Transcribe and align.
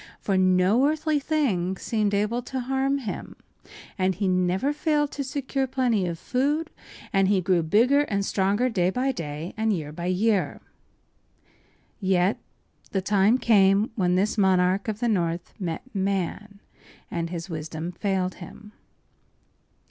For 0.19 0.35
no 0.35 0.87
earthly 0.87 1.19
thing 1.19 1.77
seemed 1.77 2.15
able 2.15 2.41
to 2.41 2.61
harm 2.61 2.97
him; 2.97 3.35
he 3.99 4.27
never 4.27 4.73
failed 4.73 5.11
to 5.11 5.23
secure 5.23 5.67
plenty 5.67 6.07
of 6.07 6.17
food, 6.17 6.71
and 7.13 7.27
he 7.27 7.39
grew 7.39 7.61
bigger 7.61 8.01
and 8.05 8.25
stronger 8.25 8.67
day 8.67 8.89
by 8.89 9.11
day 9.11 9.53
and 9.55 9.71
year 9.71 9.91
by 9.91 10.07
year. 10.07 10.59
Yet 11.99 12.39
the 12.89 13.01
time 13.03 13.37
came 13.37 13.91
when 13.95 14.15
this 14.15 14.39
monarch 14.39 14.87
of 14.87 15.01
the 15.01 15.07
north 15.07 15.53
met 15.59 15.83
man, 15.93 16.61
and 17.11 17.29
his 17.29 17.47
wisdom 17.47 17.91
failed 17.91 18.33
him. 18.41 18.71